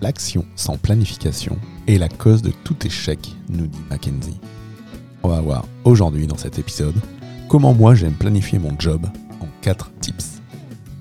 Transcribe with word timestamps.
L'action 0.00 0.44
sans 0.54 0.76
planification 0.76 1.58
est 1.88 1.98
la 1.98 2.08
cause 2.08 2.40
de 2.40 2.52
tout 2.62 2.76
échec, 2.86 3.34
nous 3.48 3.66
dit 3.66 3.80
Mackenzie. 3.90 4.38
On 5.24 5.28
va 5.28 5.40
voir 5.40 5.64
aujourd'hui 5.82 6.28
dans 6.28 6.36
cet 6.36 6.56
épisode 6.56 6.94
comment 7.48 7.74
moi 7.74 7.96
j'aime 7.96 8.12
planifier 8.12 8.60
mon 8.60 8.78
job 8.78 9.06
en 9.40 9.46
4 9.60 9.90
tips. 10.00 10.40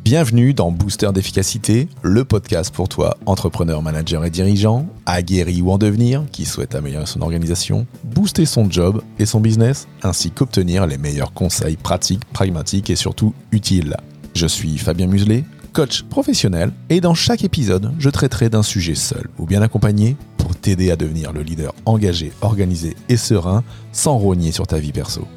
Bienvenue 0.03 0.55
dans 0.55 0.71
Booster 0.71 1.11
d'efficacité, 1.13 1.89
le 2.01 2.25
podcast 2.25 2.73
pour 2.73 2.89
toi, 2.89 3.17
entrepreneur, 3.27 3.83
manager 3.83 4.25
et 4.25 4.31
dirigeant, 4.31 4.87
aguerri 5.05 5.61
ou 5.61 5.69
en 5.69 5.77
devenir, 5.77 6.23
qui 6.31 6.45
souhaite 6.45 6.73
améliorer 6.73 7.05
son 7.05 7.21
organisation, 7.21 7.85
booster 8.03 8.47
son 8.47 8.71
job 8.71 9.03
et 9.19 9.27
son 9.27 9.41
business, 9.41 9.87
ainsi 10.01 10.31
qu'obtenir 10.31 10.87
les 10.87 10.97
meilleurs 10.97 11.33
conseils 11.33 11.77
pratiques, 11.77 12.25
pragmatiques 12.33 12.89
et 12.89 12.95
surtout 12.95 13.35
utiles. 13.51 13.95
Je 14.33 14.47
suis 14.47 14.77
Fabien 14.77 15.07
Muselet, 15.07 15.43
coach 15.77 16.01
professionnel, 16.01 16.71
et 16.89 17.01
dans 17.01 17.13
chaque 17.13 17.43
épisode, 17.43 17.93
je 17.99 18.09
traiterai 18.09 18.49
d'un 18.49 18.63
sujet 18.63 18.95
seul 18.95 19.27
ou 19.37 19.45
bien 19.45 19.61
accompagné 19.61 20.17
pour 20.37 20.55
t'aider 20.55 20.89
à 20.89 20.95
devenir 20.95 21.33
le 21.33 21.43
leader 21.43 21.71
engagé, 21.85 22.31
organisé 22.41 22.95
et 23.09 23.15
serein 23.15 23.63
sans 23.91 24.17
rogner 24.17 24.51
sur 24.51 24.65
ta 24.65 24.79
vie 24.79 24.91
perso. 24.91 25.27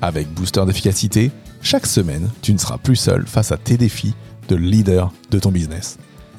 Avec 0.00 0.32
Booster 0.32 0.64
d'efficacité, 0.64 1.30
chaque 1.60 1.84
semaine, 1.84 2.30
tu 2.40 2.54
ne 2.54 2.58
seras 2.58 2.78
plus 2.78 2.96
seul 2.96 3.26
face 3.26 3.52
à 3.52 3.58
tes 3.58 3.76
défis 3.76 4.14
de 4.48 4.56
leader 4.56 5.12
de 5.30 5.38
ton 5.38 5.52
business. 5.52 5.98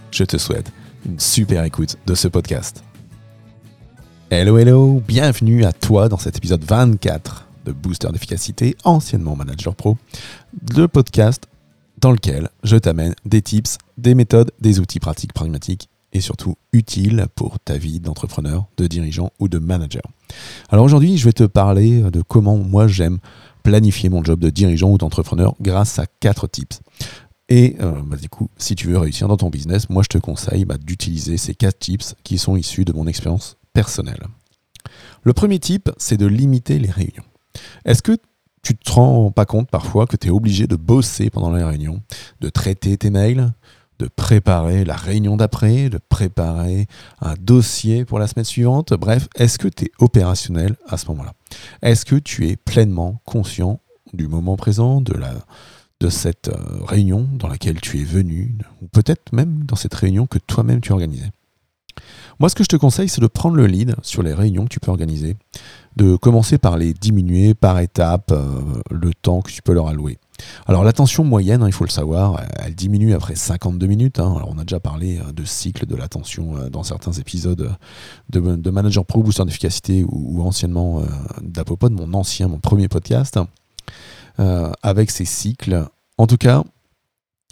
Je 0.09 0.23
te 0.23 0.39
souhaite 0.39 0.71
une 1.05 1.19
super 1.19 1.63
écoute 1.65 1.97
de 2.07 2.15
ce 2.15 2.27
podcast. 2.27 2.83
Hello, 4.31 4.57
hello, 4.57 5.03
bienvenue 5.07 5.65
à 5.65 5.71
toi 5.71 6.09
dans 6.09 6.17
cet 6.17 6.35
épisode 6.35 6.63
24 6.63 7.45
de 7.65 7.71
Booster 7.73 8.07
d'efficacité, 8.11 8.75
anciennement 8.83 9.35
Manager 9.35 9.75
Pro, 9.75 9.99
le 10.75 10.87
podcast 10.87 11.47
dans 11.99 12.11
lequel 12.11 12.49
je 12.63 12.77
t'amène 12.77 13.15
des 13.25 13.41
tips, 13.41 13.77
des 13.97 14.15
méthodes, 14.15 14.51
des 14.59 14.79
outils 14.79 14.99
pratiques, 14.99 15.33
pragmatiques 15.33 15.89
et 16.13 16.21
surtout 16.21 16.55
utiles 16.71 17.25
pour 17.35 17.59
ta 17.59 17.77
vie 17.77 17.99
d'entrepreneur, 17.99 18.65
de 18.77 18.87
dirigeant 18.87 19.31
ou 19.39 19.47
de 19.47 19.59
manager. 19.59 20.03
Alors 20.69 20.85
aujourd'hui, 20.85 21.17
je 21.17 21.25
vais 21.25 21.33
te 21.33 21.43
parler 21.43 22.01
de 22.01 22.21
comment 22.21 22.57
moi 22.57 22.87
j'aime 22.87 23.19
planifier 23.63 24.09
mon 24.09 24.23
job 24.23 24.39
de 24.39 24.49
dirigeant 24.49 24.91
ou 24.91 24.97
d'entrepreneur 24.97 25.55
grâce 25.59 25.99
à 25.99 26.05
quatre 26.05 26.47
tips. 26.47 26.79
Et 27.49 27.75
euh, 27.81 28.01
bah, 28.05 28.17
du 28.17 28.29
coup, 28.29 28.49
si 28.57 28.75
tu 28.75 28.87
veux 28.87 28.97
réussir 28.97 29.27
dans 29.27 29.37
ton 29.37 29.49
business, 29.49 29.89
moi 29.89 30.03
je 30.03 30.09
te 30.09 30.17
conseille 30.17 30.65
bah, 30.65 30.77
d'utiliser 30.77 31.37
ces 31.37 31.53
quatre 31.53 31.79
tips 31.79 32.15
qui 32.23 32.37
sont 32.37 32.55
issus 32.55 32.85
de 32.85 32.93
mon 32.93 33.07
expérience 33.07 33.57
personnelle. 33.73 34.25
Le 35.23 35.33
premier 35.33 35.59
tip, 35.59 35.89
c'est 35.97 36.17
de 36.17 36.25
limiter 36.25 36.79
les 36.79 36.89
réunions. 36.89 37.23
Est-ce 37.85 38.01
que 38.01 38.17
tu 38.65 38.75
te 38.75 38.91
rends 38.91 39.29
pas 39.29 39.45
compte 39.45 39.69
parfois 39.69 40.07
que 40.07 40.17
tu 40.17 40.27
es 40.27 40.31
obligé 40.31 40.65
de 40.65 40.75
bosser 40.75 41.29
pendant 41.29 41.53
les 41.53 41.63
réunions, 41.63 42.01
de 42.41 42.49
traiter 42.49 42.97
tes 42.97 43.11
mails, 43.11 43.53
de 43.99 44.07
préparer 44.07 44.83
la 44.83 44.95
réunion 44.95 45.37
d'après, 45.37 45.89
de 45.89 45.99
préparer 46.09 46.87
un 47.21 47.35
dossier 47.39 48.05
pour 48.05 48.17
la 48.17 48.25
semaine 48.25 48.45
suivante. 48.45 48.91
Bref, 48.93 49.27
est-ce 49.35 49.59
que 49.59 49.67
tu 49.67 49.85
es 49.85 49.91
opérationnel 49.99 50.75
à 50.87 50.97
ce 50.97 51.05
moment-là? 51.09 51.33
Est-ce 51.83 52.05
que 52.05 52.15
tu 52.15 52.49
es 52.49 52.55
pleinement 52.55 53.21
conscient 53.23 53.81
du 54.13 54.27
moment 54.27 54.55
présent, 54.55 54.99
de, 54.99 55.13
la, 55.13 55.33
de 55.99 56.09
cette 56.09 56.47
euh, 56.47 56.83
réunion 56.87 57.27
dans 57.33 57.47
laquelle 57.47 57.79
tu 57.79 58.01
es 58.01 58.03
venu, 58.03 58.57
ou 58.81 58.87
peut-être 58.87 59.31
même 59.31 59.63
dans 59.65 59.75
cette 59.75 59.93
réunion 59.93 60.25
que 60.25 60.39
toi-même 60.39 60.81
tu 60.81 60.91
as 60.91 60.95
organisée 60.95 61.29
moi, 62.39 62.49
ce 62.49 62.55
que 62.55 62.63
je 62.63 62.69
te 62.69 62.75
conseille, 62.75 63.07
c'est 63.07 63.21
de 63.21 63.27
prendre 63.27 63.55
le 63.55 63.65
lead 63.65 63.95
sur 64.01 64.21
les 64.21 64.33
réunions 64.33 64.65
que 64.65 64.69
tu 64.69 64.79
peux 64.79 64.91
organiser, 64.91 65.37
de 65.95 66.15
commencer 66.15 66.57
par 66.57 66.77
les 66.77 66.93
diminuer 66.93 67.53
par 67.53 67.79
étapes 67.79 68.31
euh, 68.31 68.81
le 68.91 69.13
temps 69.13 69.41
que 69.41 69.51
tu 69.51 69.61
peux 69.61 69.73
leur 69.73 69.87
allouer. 69.87 70.17
Alors 70.67 70.83
l'attention 70.83 71.23
moyenne, 71.23 71.63
hein, 71.63 71.67
il 71.67 71.73
faut 71.73 71.85
le 71.85 71.89
savoir, 71.89 72.41
elle 72.59 72.75
diminue 72.75 73.13
après 73.13 73.35
52 73.35 73.87
minutes. 73.87 74.19
Hein. 74.19 74.33
Alors 74.35 74.49
on 74.53 74.57
a 74.57 74.65
déjà 74.65 74.79
parlé 74.79 75.19
euh, 75.19 75.31
de 75.31 75.45
cycle 75.45 75.85
de 75.85 75.95
l'attention 75.95 76.57
euh, 76.57 76.69
dans 76.69 76.83
certains 76.83 77.13
épisodes 77.13 77.75
de, 78.29 78.69
Manager 78.69 79.05
Pro 79.05 79.23
Booster 79.23 79.45
d'efficacité 79.45 80.05
ou, 80.07 80.41
anciennement 80.41 81.01
d'Apopod, 81.41 81.93
mon 81.93 82.13
ancien, 82.13 82.47
mon 82.49 82.59
premier 82.59 82.89
podcast, 82.89 83.39
avec 84.37 85.11
ces 85.11 85.23
cycles. 85.23 85.85
En 86.17 86.27
tout 86.27 86.37
cas, 86.37 86.63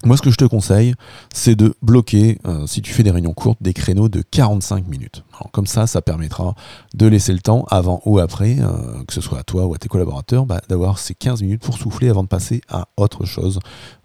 moi, 0.06 0.18
ce 0.18 0.22
que 0.22 0.32
je 0.32 0.36
te 0.36 0.46
conseille, 0.46 0.94
c'est 1.34 1.56
de 1.56 1.76
bloquer, 1.82 2.38
euh, 2.46 2.68
si 2.68 2.82
tu 2.82 2.94
fais 2.94 3.04
des 3.04 3.12
réunions 3.12 3.34
courtes, 3.34 3.60
des 3.62 3.74
créneaux 3.74 4.10
de 4.10 4.22
45 4.22 4.88
minutes. 4.88 5.24
comme 5.52 5.66
ça, 5.66 5.88
ça 5.88 6.02
permettra 6.02 6.56
de 6.94 7.08
laisser 7.08 7.32
le 7.32 7.40
temps, 7.40 7.66
avant 7.70 8.02
ou 8.06 8.20
après, 8.20 8.58
euh, 8.60 9.04
que 9.08 9.14
ce 9.14 9.22
soit 9.22 9.40
à 9.40 9.44
toi 9.44 9.66
ou 9.66 9.74
à 9.74 9.78
tes 9.78 9.88
collaborateurs, 9.88 10.46
bah, 10.46 10.62
d'avoir 10.68 11.00
ces 11.00 11.14
15 11.14 11.42
minutes 11.42 11.62
pour 11.62 11.78
souffler 11.78 12.10
avant 12.10 12.24
de 12.24 12.28
passer 12.28 12.62
à 12.70 12.88
autre 12.98 13.26
chose, 13.26 13.60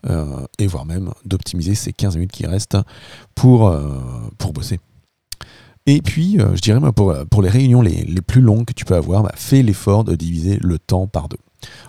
euh, 0.09 0.47
et 0.59 0.67
voire 0.67 0.87
même 0.87 1.11
d'optimiser 1.25 1.75
ces 1.75 1.93
15 1.93 2.17
minutes 2.17 2.33
qui 2.33 2.47
restent 2.47 2.79
pour, 3.35 3.75
pour 4.39 4.53
bosser. 4.53 4.79
Et 5.87 6.03
puis, 6.03 6.39
je 6.39 6.61
dirais, 6.61 6.81
pour, 6.93 7.15
pour 7.31 7.43
les 7.43 7.49
réunions 7.49 7.81
les, 7.81 8.05
les, 8.05 8.21
plus 8.21 8.41
longues 8.41 8.67
que 8.67 8.75
tu 8.75 8.85
peux 8.85 8.97
avoir, 8.97 9.23
bah, 9.23 9.33
fais 9.35 9.63
l'effort 9.63 10.05
de 10.05 10.15
diviser 10.15 10.59
le 10.61 10.79
temps 10.79 11.07
par 11.07 11.29
deux. 11.29 11.39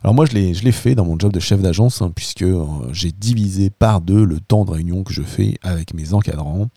Alors 0.03 0.16
moi, 0.16 0.25
je 0.25 0.34
l'ai 0.34 0.72
fait 0.72 0.95
dans 0.95 1.06
mon 1.06 1.19
job 1.19 1.34
de 1.34 1.40
chef 1.40 1.62
d'agence, 1.62 2.01
hein, 2.01 2.12
puisque 2.16 2.44
euh, 2.44 2.66
j'ai 2.91 3.12
divisé 3.12 3.69
par 3.69 4.01
deux 4.01 4.23
le 4.23 4.40
temps 4.40 4.63
de 4.63 4.72
réunion 4.72 5.03
que 5.03 5.13
je 5.13 5.22
fais 5.22 5.56
avec 5.62 5.94
mes 5.94 6.13
encadrants. 6.13 6.69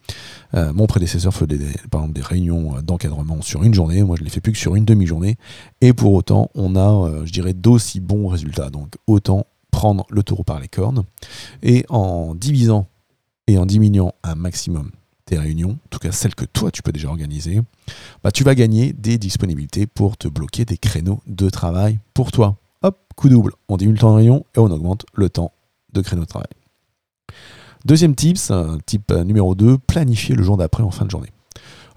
Euh, 0.55 0.73
mon 0.73 0.87
prédécesseur 0.87 1.33
faisait 1.33 1.59
des, 1.59 1.73
par 1.91 2.01
exemple 2.01 2.15
des 2.15 2.23
réunions 2.23 2.77
euh, 2.77 2.83
d'encadrement 2.83 3.41
sur 3.41 3.63
une 3.63 3.75
journée, 3.75 4.03
moi 4.03 4.17
je 4.17 4.23
ne 4.23 4.25
les 4.25 4.31
fais 4.31 4.41
plus 4.41 4.53
que 4.53 4.59
sur 4.59 4.75
une 4.75 4.85
demi-journée, 4.85 5.37
et 5.81 5.93
pour 5.93 6.13
autant, 6.13 6.51
on 6.55 6.75
a, 6.77 7.25
je 7.25 7.33
dirais, 7.33 7.55
d'aussi 7.55 8.01
bons 8.01 8.27
résultats. 8.27 8.71
Donc 8.71 8.97
autant 9.07 9.47
prendre 9.71 10.05
le 10.11 10.23
taureau 10.23 10.43
par 10.45 10.59
les 10.61 10.69
cornes, 10.69 11.05
et 11.63 11.85
en 11.89 12.35
divisant 12.35 12.87
et 13.47 13.59
en 13.59 13.67
diminuant 13.67 14.15
un 14.25 14.35
maximum 14.35 14.91
tes 15.25 15.39
réunions, 15.39 15.71
en 15.71 15.89
tout 15.91 15.99
cas 15.99 16.13
celles 16.13 16.35
que 16.35 16.45
toi 16.45 16.71
tu 16.71 16.83
peux 16.83 16.93
déjà 16.93 17.09
organiser, 17.09 17.61
bah, 18.25 18.33
tu 18.33 18.43
vas 18.43 18.55
gagner 18.55 18.93
des 18.93 19.19
disponibilités 19.19 19.87
pour 19.87 20.17
te 20.17 20.29
bloquer 20.29 20.65
des 20.65 20.77
créneaux 20.77 21.21
de 21.27 21.49
travail 21.49 21.99
pour 22.15 22.33
toi 22.33 22.57
hop, 22.83 22.99
coup 23.17 23.29
double, 23.29 23.53
on 23.69 23.77
diminue 23.77 23.97
le 23.97 24.01
temps 24.01 24.11
de 24.13 24.17
réunion 24.17 24.45
et 24.55 24.59
on 24.59 24.71
augmente 24.71 25.05
le 25.15 25.29
temps 25.29 25.53
de 25.93 26.01
créneau 26.01 26.23
de 26.23 26.29
travail. 26.29 26.49
Deuxième 27.85 28.15
tips, 28.15 28.53
type 28.87 29.13
numéro 29.13 29.55
2, 29.55 29.79
planifier 29.79 30.35
le 30.35 30.43
jour 30.43 30.57
d'après 30.57 30.83
en 30.83 30.91
fin 30.91 31.05
de 31.05 31.11
journée. 31.11 31.31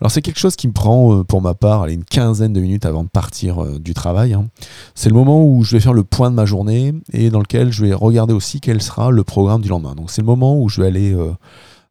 Alors 0.02 0.12
c'est 0.12 0.22
quelque 0.22 0.40
chose 0.40 0.56
qui 0.56 0.68
me 0.68 0.74
prend 0.74 1.14
euh, 1.14 1.24
pour 1.24 1.42
ma 1.42 1.54
part 1.54 1.86
une 1.86 2.04
quinzaine 2.04 2.52
de 2.52 2.60
minutes 2.60 2.86
avant 2.86 3.04
de 3.04 3.10
partir 3.10 3.64
euh, 3.64 3.80
du 3.80 3.94
travail. 3.94 4.34
Hein. 4.34 4.48
C'est 4.94 5.10
le 5.10 5.16
moment 5.16 5.46
où 5.46 5.64
je 5.64 5.76
vais 5.76 5.80
faire 5.80 5.94
le 5.94 6.04
point 6.04 6.30
de 6.30 6.36
ma 6.36 6.46
journée 6.46 6.94
et 7.14 7.30
dans 7.30 7.40
lequel 7.40 7.72
je 7.72 7.86
vais 7.86 7.94
regarder 7.94 8.34
aussi 8.34 8.60
quel 8.60 8.82
sera 8.82 9.10
le 9.10 9.24
programme 9.24 9.62
du 9.62 9.70
lendemain. 9.70 9.96
Donc 9.96 10.12
c'est 10.12 10.22
le 10.22 10.26
moment 10.26 10.60
où 10.60 10.68
je 10.68 10.82
vais 10.82 10.88
aller 10.88 11.16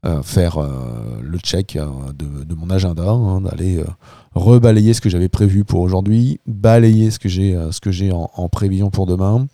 euh, 0.04 0.14
euh, 0.14 0.22
faire 0.22 0.58
euh, 0.58 1.20
le 1.22 1.38
check 1.38 1.76
euh, 1.76 1.86
de, 2.12 2.54
mon 2.54 2.70
agenda, 2.70 3.08
hein, 3.10 3.40
d'aller 3.40 3.82
rebalayer 4.34 4.94
ce 4.94 5.00
que 5.00 5.08
j'avais 5.08 5.28
prévu 5.28 5.64
pour 5.64 5.80
aujourd'hui, 5.80 6.40
balayer 6.46 7.10
ce 7.10 7.18
que 7.18 7.28
j'ai 7.28 7.52
ce 7.70 8.12
en, 8.12 8.48
prévision 8.48 8.90
pour 8.90 9.06
demain, 9.06 9.46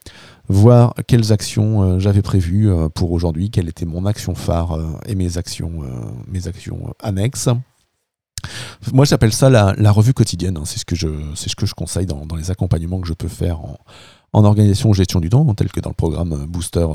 voir 0.48 0.94
quelles 1.06 1.32
actions 1.32 1.98
j'avais 1.98 2.22
prévues 2.22 2.70
pour 2.94 3.12
aujourd'hui, 3.12 3.50
quelle 3.50 3.68
était 3.68 3.86
mon 3.86 4.06
action 4.06 4.34
phare 4.34 4.78
et 5.06 5.14
mes 5.14 5.38
actions 5.38 5.82
mes 6.28 6.46
actions 6.46 6.94
annexes. 7.00 7.48
Moi, 8.92 9.04
j'appelle 9.04 9.32
ça 9.32 9.50
la, 9.50 9.92
revue 9.92 10.14
quotidienne. 10.14 10.56
Hein. 10.56 10.64
C'est 10.64 10.78
ce 10.78 10.84
que 10.84 10.96
je 10.96 11.08
ce 11.34 11.54
que 11.54 11.66
je 11.66 11.74
conseille 11.74 12.06
dans, 12.06 12.36
les 12.36 12.50
accompagnements 12.50 13.00
que 13.00 13.08
je 13.08 13.14
peux 13.14 13.28
faire 13.28 13.60
en, 13.60 13.78
en 14.32 14.44
organisation 14.44 14.92
gestion 14.92 15.20
du 15.20 15.28
temps, 15.28 15.52
tel 15.54 15.70
que 15.70 15.80
dans 15.80 15.90
le 15.90 15.94
programme 15.94 16.46
Booster 16.46 16.86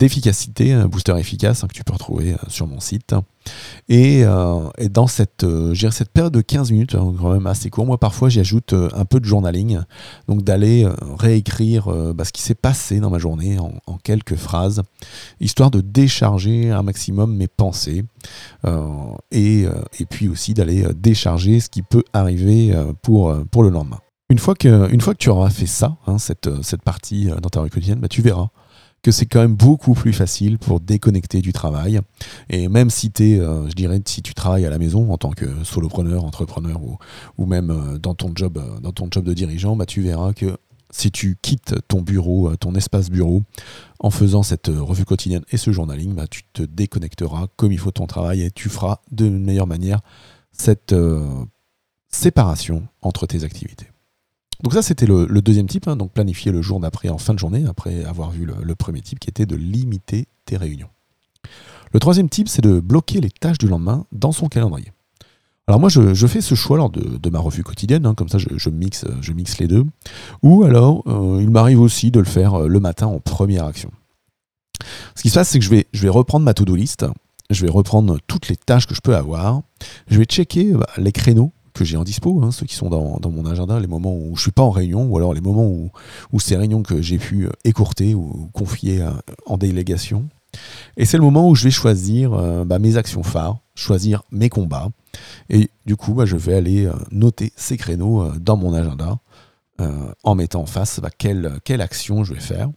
d'efficacité, 0.00 0.72
un 0.72 0.88
booster 0.88 1.16
efficace 1.18 1.62
hein, 1.62 1.68
que 1.68 1.74
tu 1.74 1.84
peux 1.84 1.92
retrouver 1.92 2.32
euh, 2.32 2.36
sur 2.48 2.66
mon 2.66 2.80
site. 2.80 3.14
Et, 3.88 4.24
euh, 4.24 4.68
dans 4.90 5.06
cette, 5.06 5.44
euh, 5.44 5.74
cette 5.90 6.10
période 6.10 6.32
de 6.32 6.40
15 6.40 6.72
minutes, 6.72 6.94
hein, 6.94 7.14
quand 7.20 7.32
même 7.32 7.46
assez 7.46 7.68
court, 7.68 7.84
moi 7.84 7.98
parfois 7.98 8.30
j'y 8.30 8.40
ajoute 8.40 8.72
un 8.72 9.04
peu 9.04 9.20
de 9.20 9.26
journaling, 9.26 9.80
donc 10.26 10.42
d'aller 10.42 10.88
réécrire 11.18 11.88
bah, 12.14 12.24
ce 12.24 12.32
qui 12.32 12.42
s'est 12.42 12.54
passé 12.54 13.00
dans 13.00 13.10
ma 13.10 13.18
journée 13.18 13.58
en, 13.58 13.98
quelques 14.02 14.36
phrases, 14.36 14.82
histoire 15.40 15.70
de 15.70 15.80
décharger 15.80 16.70
un 16.70 16.82
maximum 16.82 17.36
mes 17.36 17.48
pensées, 17.48 18.04
et, 19.30 19.66
puis 20.08 20.28
aussi 20.28 20.54
d'aller 20.54 20.84
décharger 20.94 21.60
ce 21.60 21.68
qui 21.68 21.82
peut 21.82 22.04
arriver 22.12 22.74
pour, 23.02 23.32
le 23.32 23.68
lendemain. 23.68 24.00
Une 24.30 24.38
fois, 24.38 24.54
que, 24.54 24.90
une 24.92 25.00
fois 25.00 25.14
que 25.14 25.18
tu 25.18 25.28
auras 25.28 25.50
fait 25.50 25.66
ça, 25.66 25.96
hein, 26.06 26.18
cette, 26.18 26.62
cette 26.62 26.82
partie 26.82 27.30
dans 27.42 27.48
ta 27.48 27.60
rue 27.60 27.70
quotidienne, 27.70 27.98
bah, 28.00 28.08
tu 28.08 28.22
verras 28.22 28.48
que 29.02 29.10
c'est 29.10 29.26
quand 29.26 29.40
même 29.40 29.54
beaucoup 29.54 29.94
plus 29.94 30.12
facile 30.12 30.58
pour 30.58 30.80
déconnecter 30.80 31.40
du 31.40 31.52
travail. 31.52 32.00
Et 32.48 32.68
même 32.68 32.90
si 32.90 33.10
tu 33.10 33.40
euh, 33.40 33.68
je 33.68 33.74
dirais, 33.74 34.00
si 34.04 34.22
tu 34.22 34.34
travailles 34.34 34.66
à 34.66 34.70
la 34.70 34.78
maison 34.78 35.12
en 35.12 35.16
tant 35.16 35.30
que 35.30 35.64
solopreneur, 35.64 36.24
entrepreneur 36.24 36.80
ou, 37.38 37.46
même 37.46 37.70
euh, 37.70 37.98
dans 37.98 38.14
ton 38.14 38.32
job, 38.34 38.58
euh, 38.58 38.80
dans 38.80 38.92
ton 38.92 39.08
job 39.10 39.24
de 39.24 39.34
dirigeant, 39.34 39.76
bah, 39.76 39.86
tu 39.86 40.02
verras 40.02 40.32
que 40.32 40.56
si 40.90 41.10
tu 41.10 41.38
quittes 41.40 41.76
ton 41.86 42.02
bureau, 42.02 42.54
ton 42.56 42.74
espace 42.74 43.10
bureau, 43.10 43.42
en 44.00 44.10
faisant 44.10 44.42
cette 44.42 44.66
revue 44.66 45.04
quotidienne 45.04 45.44
et 45.52 45.56
ce 45.56 45.70
journaling, 45.70 46.14
bah, 46.14 46.26
tu 46.26 46.42
te 46.52 46.62
déconnecteras 46.62 47.46
comme 47.56 47.70
il 47.70 47.78
faut 47.78 47.92
ton 47.92 48.06
travail 48.06 48.42
et 48.42 48.50
tu 48.50 48.68
feras 48.68 48.98
de 49.12 49.28
meilleure 49.28 49.68
manière 49.68 50.00
cette 50.50 50.94
séparation 52.08 52.88
entre 53.02 53.26
tes 53.26 53.44
activités. 53.44 53.89
Donc 54.62 54.74
ça, 54.74 54.82
c'était 54.82 55.06
le, 55.06 55.26
deuxième 55.40 55.66
type, 55.66 55.88
hein, 55.88 55.96
donc 55.96 56.12
planifier 56.12 56.52
le 56.52 56.62
jour 56.62 56.80
d'après 56.80 57.08
en 57.08 57.18
fin 57.18 57.32
de 57.34 57.38
journée, 57.38 57.64
après 57.68 58.04
avoir 58.04 58.30
vu 58.30 58.46
le, 58.46 58.74
premier 58.74 59.00
type 59.00 59.18
qui 59.18 59.30
était 59.30 59.46
de 59.46 59.56
limiter 59.56 60.26
tes 60.44 60.56
réunions. 60.56 60.90
Le 61.92 62.00
troisième 62.00 62.28
type, 62.28 62.48
c'est 62.48 62.62
de 62.62 62.78
bloquer 62.78 63.20
les 63.20 63.30
tâches 63.30 63.58
du 63.58 63.66
lendemain 63.66 64.06
dans 64.12 64.32
son 64.32 64.48
calendrier. 64.48 64.92
Alors 65.66 65.80
moi, 65.80 65.88
je, 65.88 66.26
fais 66.26 66.40
ce 66.40 66.54
choix 66.54 66.76
lors 66.76 66.90
de, 66.90 67.30
ma 67.30 67.38
revue 67.38 67.62
quotidienne, 67.62 68.04
hein, 68.04 68.14
comme 68.14 68.28
ça 68.28 68.38
je, 68.38 68.70
mixe, 68.70 69.04
je 69.20 69.32
mixe 69.32 69.58
les 69.58 69.68
deux. 69.68 69.84
Ou 70.42 70.64
alors, 70.64 71.04
euh, 71.06 71.38
il 71.40 71.50
m'arrive 71.50 71.80
aussi 71.80 72.10
de 72.10 72.18
le 72.18 72.24
faire 72.24 72.54
euh, 72.54 72.68
le 72.68 72.80
matin 72.80 73.06
en 73.06 73.20
première 73.20 73.66
action. 73.66 73.90
Ce 75.14 75.22
qui 75.22 75.30
se 75.30 75.34
passe, 75.34 75.48
c'est 75.48 75.58
que 75.58 75.64
je 75.64 75.70
vais, 75.70 75.86
je 75.92 76.02
vais 76.02 76.08
reprendre 76.08 76.44
ma 76.44 76.54
to-do 76.54 76.74
list, 76.74 77.06
je 77.50 77.64
vais 77.64 77.70
reprendre 77.70 78.18
toutes 78.26 78.48
les 78.48 78.56
tâches 78.56 78.86
que 78.86 78.94
je 78.94 79.00
peux 79.00 79.14
avoir, 79.14 79.62
je 80.08 80.18
vais 80.18 80.24
checker 80.24 80.72
bah, 80.72 80.86
les 80.96 81.12
créneaux 81.12 81.52
que 81.80 81.86
j'ai 81.86 81.96
en 81.96 82.04
dispo, 82.04 82.42
hein, 82.42 82.50
ceux 82.50 82.66
qui 82.66 82.74
sont 82.74 82.90
dans, 82.90 83.30
mon 83.30 83.46
agenda, 83.46 83.80
les 83.80 83.86
moments 83.86 84.14
où 84.14 84.36
je 84.36 84.42
suis 84.42 84.50
pas 84.50 84.62
en 84.62 84.70
réunion, 84.70 85.04
ou 85.06 85.16
alors 85.16 85.32
les 85.32 85.40
moments 85.40 85.66
où, 85.66 86.40
ces 86.40 86.54
réunions 86.54 86.82
que 86.82 87.00
j'ai 87.00 87.16
pu 87.16 87.46
euh, 87.46 87.50
écourter 87.64 88.14
ou 88.14 88.50
confier 88.52 89.00
euh, 89.00 89.10
en 89.46 89.56
délégation. 89.56 90.28
Et 90.98 91.06
c'est 91.06 91.16
le 91.16 91.22
moment 91.22 91.48
où 91.48 91.54
je 91.54 91.64
vais 91.64 91.70
choisir 91.70 92.34
euh, 92.34 92.66
bah, 92.66 92.78
mes 92.78 92.98
actions 92.98 93.22
phares, 93.22 93.60
choisir 93.74 94.24
mes 94.30 94.50
combats. 94.50 94.90
Et 95.48 95.70
du 95.86 95.96
coup, 95.96 96.12
bah, 96.12 96.26
je 96.26 96.36
vais 96.36 96.52
aller 96.52 96.90
noter 97.12 97.50
ces 97.56 97.78
créneaux 97.78 98.30
dans 98.38 98.58
mon 98.58 98.74
agenda 98.74 99.18
en 100.24 100.34
mettant 100.34 100.60
en 100.60 100.66
face 100.66 101.00
bah, 101.00 101.08
quelle, 101.16 101.58
quelle 101.64 101.80
action 101.80 102.22
je 102.24 102.34
vais 102.34 102.40
faire 102.40 102.68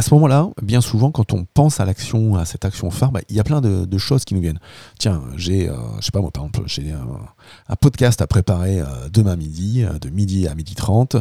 à 0.00 0.02
ce 0.02 0.14
moment-là, 0.14 0.48
bien 0.62 0.80
souvent, 0.80 1.10
quand 1.10 1.34
on 1.34 1.44
pense 1.44 1.78
à 1.78 1.84
l'action, 1.84 2.36
à 2.36 2.46
cette 2.46 2.64
action 2.64 2.90
phare, 2.90 3.12
bah, 3.12 3.20
il 3.28 3.36
y 3.36 3.38
a 3.38 3.44
plein 3.44 3.60
de, 3.60 3.98
choses 3.98 4.24
qui 4.24 4.34
nous 4.34 4.40
viennent. 4.40 4.58
Tiens, 4.98 5.20
j'ai, 5.36 5.68
euh, 5.68 5.74
je 5.98 6.06
sais 6.06 6.10
pas 6.10 6.22
moi, 6.22 6.30
par 6.30 6.44
exemple, 6.44 6.62
j'ai 6.66 6.90
un, 6.90 7.76
podcast 7.76 8.22
à 8.22 8.26
préparer 8.26 8.80
euh, 8.80 8.86
demain 9.12 9.36
midi, 9.36 9.84
euh, 9.84 9.98
de 9.98 10.08
midi 10.08 10.48
à 10.48 10.54
midi 10.54 10.74
30. 10.74 11.16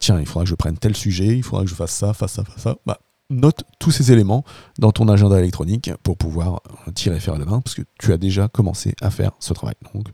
tiens, 0.00 0.18
il 0.20 0.24
faudra 0.24 0.44
que 0.44 0.48
je 0.48 0.54
prenne 0.54 0.78
tel 0.78 0.96
sujet, 0.96 1.36
il 1.36 1.42
faudra 1.42 1.64
que 1.64 1.70
je 1.70 1.74
fasse 1.74 1.90
ça, 1.90 2.14
fasse 2.14 2.32
ça, 2.32 2.44
fasse 2.44 2.62
ça. 2.62 2.76
Bah, 2.86 2.98
note 3.28 3.64
tous 3.78 3.90
ces 3.90 4.10
éléments 4.10 4.42
dans 4.78 4.90
ton 4.90 5.06
agenda 5.08 5.38
électronique 5.38 5.90
pour 6.02 6.16
pouvoir 6.16 6.62
tirer 6.94 7.20
faire 7.20 7.36
le 7.36 7.44
main, 7.44 7.60
parce 7.60 7.74
que 7.74 7.82
tu 8.00 8.14
as 8.14 8.16
déjà 8.16 8.48
commencé 8.48 8.94
à 9.02 9.10
faire 9.10 9.32
ce 9.38 9.52
travail. 9.52 9.74
Donc, 9.94 10.06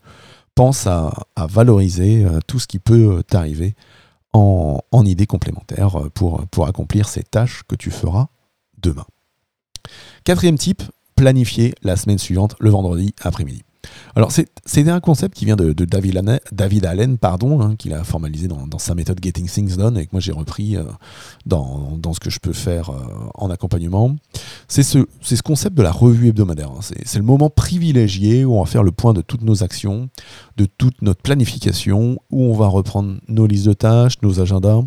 pense 0.56 0.88
à, 0.88 1.12
à 1.36 1.46
valoriser 1.46 2.26
tout 2.48 2.58
ce 2.58 2.66
qui 2.66 2.80
peut 2.80 3.22
t'arriver 3.22 3.76
en, 4.34 5.04
idées 5.04 5.26
complémentaires 5.26 5.98
pour, 6.12 6.46
pour 6.48 6.66
accomplir 6.66 7.08
ces 7.08 7.22
tâches 7.22 7.62
que 7.66 7.76
tu 7.76 7.90
feras 7.90 8.28
demain. 8.78 9.06
Quatrième 10.24 10.58
type, 10.58 10.82
planifier 11.16 11.74
la 11.82 11.96
semaine 11.96 12.18
suivante 12.18 12.56
le 12.60 12.70
vendredi 12.70 13.14
après-midi. 13.22 13.62
Alors, 14.16 14.30
c'est 14.32 14.88
un 14.88 15.00
concept 15.00 15.36
qui 15.36 15.44
vient 15.44 15.56
de, 15.56 15.72
David, 15.84 16.16
Allen, 16.16 16.40
David 16.52 16.86
Allen 16.86 17.18
pardon, 17.18 17.60
hein, 17.60 17.76
qu'il 17.76 17.92
a 17.92 18.04
formalisé 18.04 18.48
dans, 18.48 18.78
sa 18.78 18.94
méthode 18.94 19.18
Getting 19.22 19.46
Things 19.46 19.76
Done 19.76 19.98
et 19.98 20.06
que 20.06 20.10
moi 20.12 20.20
j'ai 20.20 20.32
repris 20.32 20.76
euh, 20.76 20.84
dans, 21.46 21.98
ce 22.12 22.20
que 22.20 22.30
je 22.30 22.38
peux 22.38 22.52
faire 22.52 22.90
euh, 22.90 23.02
en 23.34 23.50
accompagnement. 23.50 24.16
C'est 24.68 24.82
ce, 24.82 25.06
ce, 25.20 25.40
concept 25.42 25.76
de 25.76 25.82
la 25.82 25.92
revue 25.92 26.28
hebdomadaire. 26.28 26.70
Hein. 26.70 26.80
C'est 26.80 27.18
le 27.18 27.24
moment 27.24 27.50
privilégié 27.50 28.44
où 28.44 28.54
on 28.54 28.62
va 28.62 28.70
faire 28.70 28.82
le 28.82 28.92
point 28.92 29.12
de 29.12 29.20
toutes 29.20 29.42
nos 29.42 29.62
actions, 29.62 30.08
de 30.56 30.66
toute 30.66 31.02
notre 31.02 31.22
planification, 31.22 32.18
où 32.30 32.44
on 32.44 32.54
va 32.54 32.68
reprendre 32.68 33.16
nos 33.28 33.46
listes 33.46 33.66
de 33.66 33.72
tâches, 33.72 34.14
nos 34.22 34.40
agendas 34.40 34.82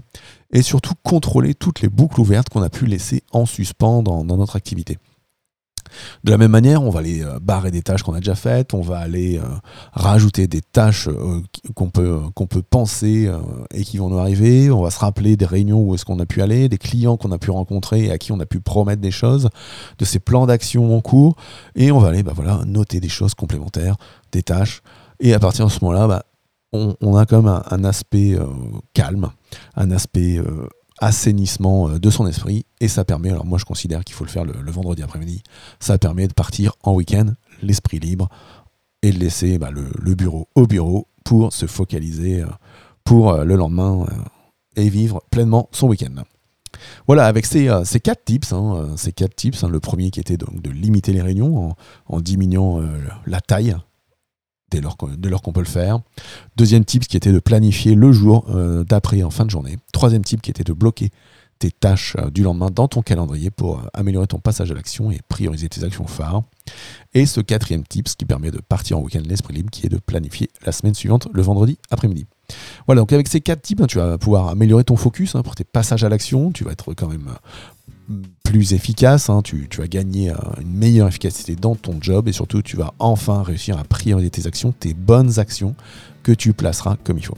et 0.51 0.61
surtout 0.61 0.93
contrôler 1.03 1.53
toutes 1.53 1.81
les 1.81 1.89
boucles 1.89 2.21
ouvertes 2.21 2.49
qu'on 2.49 2.61
a 2.61 2.69
pu 2.69 2.85
laisser 2.85 3.23
en 3.31 3.45
suspens 3.45 4.01
dans 4.01 4.23
notre 4.23 4.55
activité. 4.55 4.97
De 6.23 6.31
la 6.31 6.37
même 6.37 6.51
manière, 6.51 6.83
on 6.83 6.89
va 6.89 6.99
aller 6.99 7.23
euh, 7.23 7.39
barrer 7.41 7.71
des 7.71 7.81
tâches 7.81 8.03
qu'on 8.03 8.13
a 8.13 8.19
déjà 8.19 8.35
faites, 8.35 8.73
on 8.73 8.81
va 8.81 8.97
aller 8.97 9.37
euh, 9.37 9.43
rajouter 9.93 10.47
des 10.47 10.61
tâches 10.61 11.07
euh, 11.07 11.41
qu'on 11.75 11.89
peut, 11.89 12.21
penser 12.69 13.31
et 13.73 13.83
qui 13.83 13.97
vont 13.97 14.09
nous 14.09 14.17
arriver, 14.17 14.71
on 14.71 14.81
va 14.81 14.89
se 14.89 14.99
rappeler 14.99 15.37
des 15.37 15.45
réunions 15.45 15.79
où 15.79 15.93
est-ce 15.93 16.05
qu'on 16.05 16.19
a 16.19 16.25
pu 16.25 16.41
aller, 16.41 16.69
des 16.69 16.77
clients 16.77 17.17
qu'on 17.17 17.31
a 17.31 17.37
pu 17.37 17.51
rencontrer 17.51 18.05
et 18.05 18.11
à 18.11 18.17
qui 18.17 18.31
on 18.31 18.39
a 18.39 18.45
pu 18.45 18.59
promettre 18.59 19.01
des 19.01 19.11
choses, 19.11 19.49
de 19.97 20.05
ces 20.05 20.19
plans 20.19 20.47
d'action 20.47 20.95
en 20.95 21.01
cours, 21.01 21.35
et 21.75 21.91
on 21.91 21.99
va 21.99 22.09
aller 22.09 22.23
bah 22.23 22.33
noter 22.65 22.99
des 22.99 23.09
choses 23.09 23.35
complémentaires, 23.35 23.95
des 24.31 24.43
tâches, 24.43 24.81
et 25.19 25.33
à 25.33 25.39
partir 25.39 25.65
de 25.65 25.71
ce 25.71 25.83
moment-là, 25.83 26.07
bah, 26.07 26.23
on, 26.73 27.15
a 27.15 27.25
comme 27.25 27.47
un, 27.47 27.63
un 27.69 27.83
aspect 27.83 28.37
calme, 28.93 29.29
un 29.75 29.91
aspect 29.91 30.39
assainissement 30.99 31.89
euh, 31.89 31.99
de 31.99 32.09
son 32.09 32.27
esprit 32.27 32.65
et 32.79 32.87
ça 32.87 33.05
permet, 33.05 33.29
alors 33.29 33.45
moi 33.45 33.57
je 33.57 33.65
considère 33.65 34.03
qu'il 34.03 34.15
faut 34.15 34.23
le 34.23 34.29
faire 34.29 34.45
le, 34.45 34.71
vendredi 34.71 35.03
après-midi, 35.03 35.43
ça 35.79 35.97
permet 35.97 36.27
de 36.27 36.33
partir 36.33 36.73
en 36.83 36.93
week-end, 36.93 37.33
l'esprit 37.61 37.99
libre 37.99 38.29
et 39.01 39.11
de 39.11 39.19
laisser 39.19 39.57
bah, 39.57 39.69
le, 39.71 40.15
bureau 40.15 40.47
au 40.55 40.67
bureau 40.67 41.07
pour 41.23 41.53
se 41.53 41.65
focaliser 41.65 42.41
euh, 42.41 42.47
pour 43.03 43.31
euh, 43.31 43.43
le 43.43 43.55
lendemain 43.55 44.05
et 44.75 44.89
vivre 44.89 45.23
pleinement 45.31 45.69
son 45.71 45.87
week-end. 45.87 46.23
Voilà, 47.07 47.25
avec 47.25 47.45
ces, 47.45 47.69
ces 47.85 47.99
quatre 47.99 48.23
tips, 48.25 48.53
hein, 48.53 48.93
ces 48.97 49.11
quatre 49.11 49.35
tips, 49.35 49.63
hein, 49.63 49.69
le 49.69 49.79
premier 49.79 50.11
qui 50.11 50.19
était 50.19 50.37
donc 50.37 50.61
de 50.61 50.69
limiter 50.69 51.11
les 51.11 51.21
réunions 51.21 51.75
en, 52.05 52.21
diminuant 52.21 52.81
la 53.25 53.41
taille 53.41 53.75
dès 54.71 54.81
lors, 54.81 54.97
qu'on 54.97 55.51
peut 55.53 55.61
le 55.61 55.65
faire. 55.65 55.99
Deuxième 56.55 56.85
type 56.85 57.07
qui 57.07 57.17
était 57.17 57.31
de 57.31 57.39
planifier 57.39 57.95
le 57.95 58.11
jour 58.11 58.45
euh, 58.49 58.83
d'après 58.83 59.23
en 59.23 59.29
fin 59.29 59.45
de 59.45 59.49
journée. 59.49 59.77
Troisième 59.93 60.23
type 60.23 60.41
qui 60.41 60.49
était 60.49 60.63
de 60.63 60.73
bloquer 60.73 61.09
tes 61.59 61.71
tâches 61.71 62.15
euh, 62.19 62.29
du 62.29 62.43
lendemain 62.43 62.69
dans 62.69 62.87
ton 62.87 63.01
calendrier 63.01 63.49
pour 63.49 63.79
euh, 63.79 63.87
améliorer 63.93 64.27
ton 64.27 64.39
passage 64.39 64.71
à 64.71 64.75
l'action 64.75 65.11
et 65.11 65.19
prioriser 65.27 65.69
tes 65.69 65.83
actions 65.83 66.05
phares. 66.05 66.43
Et 67.13 67.25
ce 67.25 67.41
quatrième 67.41 67.83
type 67.83 68.07
qui 68.07 68.25
permet 68.25 68.51
de 68.51 68.59
partir 68.59 68.97
en 68.97 69.01
week-end 69.01 69.21
l'esprit 69.25 69.53
libre 69.53 69.69
qui 69.71 69.85
est 69.85 69.89
de 69.89 69.97
planifier 69.97 70.49
la 70.65 70.71
semaine 70.71 70.93
suivante 70.93 71.27
le 71.33 71.41
vendredi 71.41 71.77
après-midi. 71.89 72.25
Voilà, 72.85 73.01
donc 73.01 73.11
avec 73.11 73.27
ces 73.27 73.41
quatre 73.41 73.61
types, 73.61 73.81
hein, 73.81 73.87
tu 73.87 73.97
vas 73.97 74.17
pouvoir 74.17 74.47
améliorer 74.47 74.83
ton 74.83 74.95
focus 74.95 75.35
hein, 75.35 75.41
pour 75.41 75.55
tes 75.55 75.63
passages 75.63 76.03
à 76.03 76.09
l'action. 76.09 76.51
Tu 76.51 76.63
vas 76.63 76.71
être 76.71 76.93
quand 76.93 77.07
même 77.07 77.29
plus 78.43 78.73
efficace, 78.73 79.29
hein. 79.29 79.41
tu, 79.41 79.67
tu, 79.69 79.81
vas 79.81 79.87
gagner 79.87 80.31
euh, 80.31 80.35
une 80.61 80.73
meilleure 80.73 81.07
efficacité 81.07 81.55
dans 81.55 81.75
ton 81.75 81.97
job 82.01 82.27
et 82.27 82.31
surtout 82.31 82.61
tu 82.61 82.77
vas 82.77 82.93
enfin 82.99 83.43
réussir 83.43 83.77
à 83.77 83.83
prioriser 83.83 84.29
tes 84.29 84.47
actions, 84.47 84.71
tes 84.71 84.93
bonnes 84.93 85.39
actions 85.39 85.75
que 86.23 86.31
tu 86.31 86.53
placeras 86.53 86.97
comme 87.03 87.17
il 87.17 87.25
faut. 87.25 87.37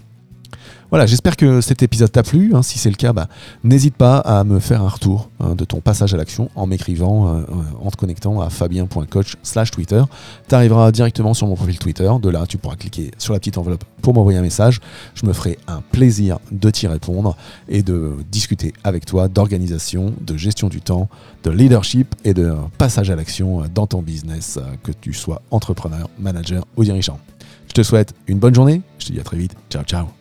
Voilà, 0.90 1.06
j'espère 1.06 1.38
que 1.38 1.62
cet 1.62 1.84
épisode 1.84 2.12
t'a 2.12 2.24
plu. 2.24 2.52
Hein. 2.56 2.64
Si 2.64 2.80
c'est 2.80 2.90
le 2.90 2.96
cas, 2.96 3.14
bah, 3.14 3.28
n'hésite 3.64 3.96
pas 3.96 4.18
à 4.18 4.44
me 4.44 4.60
faire 4.60 4.82
un 4.82 4.90
retour 4.90 5.30
hein, 5.40 5.54
de 5.54 5.64
ton 5.64 5.82
passage 5.82 6.14
à 6.16 6.18
l'action 6.18 6.50
en 6.56 6.66
m'écrivant, 6.66 7.28
euh, 7.28 7.42
euh, 7.42 7.54
en 7.82 7.92
te 7.92 7.96
connectant 7.96 8.42
à 8.42 8.50
fabien.coach 8.50 9.36
slash 9.44 9.70
Twitter. 9.70 10.02
Tu 10.48 10.56
arriveras 10.56 10.92
directement 10.92 11.36
sur 11.36 11.46
mon 11.46 11.56
profil 11.56 11.78
Twitter. 11.78 12.10
De 12.22 12.30
là, 12.30 12.46
tu 12.48 12.58
pourras 12.58 12.76
cliquer 12.76 13.12
sur 13.20 13.34
la 13.34 13.40
petite 13.40 13.60
enveloppe 13.60 13.84
pour 14.02 14.16
m'envoyer 14.16 14.40
un 14.40 14.42
message. 14.42 14.80
Je 15.14 15.28
me 15.28 15.34
ferai 15.34 15.60
un 15.68 15.82
plaisir 15.92 16.40
de 16.52 16.70
t'y 16.72 16.88
répondre 16.88 17.38
et 17.68 17.84
de 17.84 18.16
discuter 18.32 18.74
avec 18.84 19.06
toi 19.06 19.28
d'organisation, 19.28 20.14
de 20.22 20.38
gestion 20.38 20.70
du 20.70 20.82
temps, 20.82 21.08
de 21.44 21.52
leadership 21.52 22.16
et 22.26 22.34
de 22.34 22.54
passage 22.80 23.12
à 23.12 23.16
l'action 23.16 23.64
dans 23.74 23.86
ton 23.86 24.02
business, 24.02 24.58
euh, 24.58 24.76
que 24.82 24.92
tu 24.92 25.14
sois 25.14 25.44
entrepreneur, 25.52 26.10
manager 26.18 26.66
ou 26.78 26.84
dirigeant. 26.84 27.20
Je 27.68 27.74
te 27.74 27.84
souhaite 27.84 28.16
une 28.28 28.40
bonne 28.40 28.56
journée. 28.56 28.82
Je 28.98 29.08
te 29.08 29.12
dis 29.14 29.20
à 29.20 29.24
très 29.24 29.38
vite. 29.38 29.54
Ciao, 29.70 29.84
ciao. 29.84 30.19